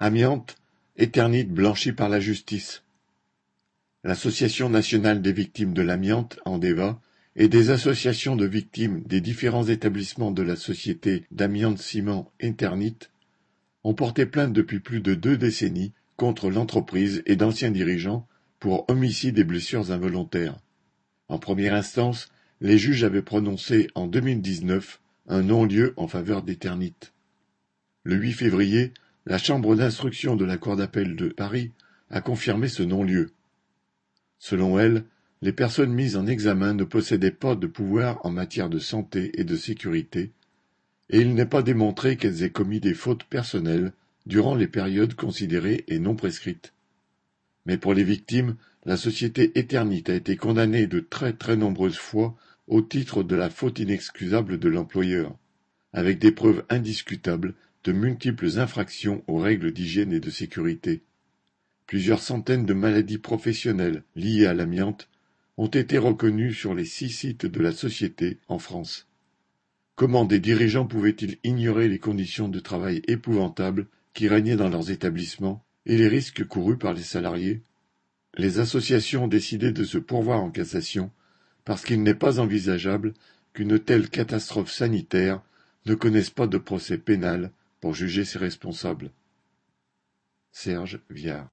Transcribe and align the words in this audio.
Amiante, 0.00 0.56
Éternite 0.96 1.50
blanchi 1.50 1.90
par 1.90 2.08
la 2.08 2.20
justice. 2.20 2.84
L'Association 4.04 4.68
nationale 4.68 5.22
des 5.22 5.32
victimes 5.32 5.74
de 5.74 5.82
l'amiante, 5.82 6.38
Andeva, 6.44 7.00
et 7.34 7.48
des 7.48 7.70
associations 7.70 8.36
de 8.36 8.46
victimes 8.46 9.02
des 9.02 9.20
différents 9.20 9.66
établissements 9.66 10.30
de 10.30 10.42
la 10.42 10.54
société 10.54 11.24
d'amiante-ciment 11.32 12.30
Éternite 12.38 13.10
ont 13.82 13.94
porté 13.94 14.24
plainte 14.24 14.52
depuis 14.52 14.78
plus 14.78 15.00
de 15.00 15.14
deux 15.14 15.36
décennies 15.36 15.92
contre 16.16 16.48
l'entreprise 16.48 17.24
et 17.26 17.34
d'anciens 17.34 17.72
dirigeants 17.72 18.28
pour 18.60 18.88
homicide 18.88 19.36
et 19.38 19.44
blessures 19.44 19.90
involontaires. 19.90 20.58
En 21.28 21.40
première 21.40 21.74
instance, 21.74 22.28
les 22.60 22.78
juges 22.78 23.02
avaient 23.02 23.20
prononcé 23.20 23.88
en 23.96 24.06
2019 24.06 25.00
un 25.26 25.42
non-lieu 25.42 25.92
en 25.96 26.06
faveur 26.06 26.42
d'Éternite. 26.42 27.12
Le 28.04 28.14
8 28.14 28.32
février, 28.32 28.92
la 29.28 29.36
chambre 29.36 29.76
d'instruction 29.76 30.36
de 30.36 30.46
la 30.46 30.56
Cour 30.56 30.76
d'appel 30.76 31.14
de 31.14 31.28
Paris 31.28 31.72
a 32.08 32.22
confirmé 32.22 32.66
ce 32.66 32.82
non-lieu. 32.82 33.32
Selon 34.38 34.78
elle, 34.78 35.04
les 35.42 35.52
personnes 35.52 35.92
mises 35.92 36.16
en 36.16 36.26
examen 36.26 36.72
ne 36.72 36.84
possédaient 36.84 37.30
pas 37.30 37.54
de 37.54 37.66
pouvoir 37.66 38.24
en 38.24 38.30
matière 38.30 38.70
de 38.70 38.78
santé 38.78 39.38
et 39.38 39.44
de 39.44 39.54
sécurité, 39.54 40.32
et 41.10 41.20
il 41.20 41.34
n'est 41.34 41.44
pas 41.44 41.60
démontré 41.60 42.16
qu'elles 42.16 42.42
aient 42.42 42.48
commis 42.48 42.80
des 42.80 42.94
fautes 42.94 43.24
personnelles 43.24 43.92
durant 44.24 44.54
les 44.54 44.66
périodes 44.66 45.14
considérées 45.14 45.84
et 45.88 45.98
non 45.98 46.16
prescrites. 46.16 46.72
Mais 47.66 47.76
pour 47.76 47.92
les 47.92 48.04
victimes, 48.04 48.56
la 48.86 48.96
société 48.96 49.58
Éternite 49.58 50.08
a 50.08 50.14
été 50.14 50.36
condamnée 50.36 50.86
de 50.86 51.00
très 51.00 51.34
très 51.34 51.56
nombreuses 51.58 51.98
fois 51.98 52.34
au 52.66 52.80
titre 52.80 53.22
de 53.22 53.36
la 53.36 53.50
faute 53.50 53.78
inexcusable 53.78 54.58
de 54.58 54.68
l'employeur, 54.70 55.36
avec 55.92 56.18
des 56.18 56.32
preuves 56.32 56.64
indiscutables 56.70 57.54
de 57.84 57.92
multiples 57.92 58.58
infractions 58.58 59.22
aux 59.26 59.38
règles 59.38 59.72
d'hygiène 59.72 60.12
et 60.12 60.20
de 60.20 60.30
sécurité. 60.30 61.02
Plusieurs 61.86 62.22
centaines 62.22 62.66
de 62.66 62.74
maladies 62.74 63.18
professionnelles 63.18 64.02
liées 64.14 64.46
à 64.46 64.54
l'amiante 64.54 65.08
ont 65.56 65.68
été 65.68 65.98
reconnues 65.98 66.52
sur 66.52 66.74
les 66.74 66.84
six 66.84 67.08
sites 67.08 67.46
de 67.46 67.60
la 67.60 67.72
société 67.72 68.38
en 68.48 68.58
France. 68.58 69.08
Comment 69.96 70.24
des 70.24 70.38
dirigeants 70.38 70.86
pouvaient-ils 70.86 71.38
ignorer 71.42 71.88
les 71.88 71.98
conditions 71.98 72.48
de 72.48 72.60
travail 72.60 73.02
épouvantables 73.08 73.86
qui 74.14 74.28
régnaient 74.28 74.56
dans 74.56 74.68
leurs 74.68 74.90
établissements 74.90 75.64
et 75.86 75.96
les 75.96 76.08
risques 76.08 76.44
courus 76.44 76.78
par 76.78 76.92
les 76.92 77.02
salariés? 77.02 77.62
Les 78.36 78.60
associations 78.60 79.24
ont 79.24 79.28
décidé 79.28 79.72
de 79.72 79.82
se 79.82 79.98
pourvoir 79.98 80.40
en 80.40 80.50
cassation 80.50 81.10
parce 81.64 81.84
qu'il 81.84 82.02
n'est 82.02 82.14
pas 82.14 82.38
envisageable 82.38 83.14
qu'une 83.52 83.78
telle 83.78 84.08
catastrophe 84.08 84.70
sanitaire 84.70 85.42
ne 85.86 85.94
connaisse 85.94 86.30
pas 86.30 86.46
de 86.46 86.58
procès 86.58 86.98
pénal 86.98 87.50
pour 87.80 87.94
juger 87.94 88.24
ses 88.24 88.38
responsables. 88.38 89.12
Serge 90.50 91.00
Viard 91.10 91.46